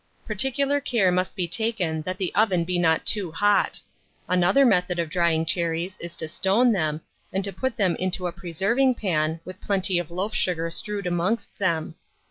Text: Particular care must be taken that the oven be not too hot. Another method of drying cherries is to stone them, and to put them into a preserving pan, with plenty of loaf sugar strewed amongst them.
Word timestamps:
Particular 0.25 0.81
care 0.81 1.11
must 1.11 1.35
be 1.35 1.47
taken 1.47 2.01
that 2.01 2.17
the 2.17 2.33
oven 2.33 2.63
be 2.63 2.79
not 2.79 3.05
too 3.05 3.31
hot. 3.31 3.79
Another 4.27 4.65
method 4.65 4.97
of 4.97 5.11
drying 5.11 5.45
cherries 5.45 5.95
is 5.99 6.15
to 6.15 6.27
stone 6.27 6.71
them, 6.71 7.01
and 7.31 7.43
to 7.43 7.53
put 7.53 7.77
them 7.77 7.95
into 7.97 8.25
a 8.25 8.31
preserving 8.31 8.95
pan, 8.95 9.41
with 9.45 9.61
plenty 9.61 9.99
of 9.99 10.09
loaf 10.09 10.33
sugar 10.33 10.71
strewed 10.71 11.05
amongst 11.05 11.55
them. 11.59 11.93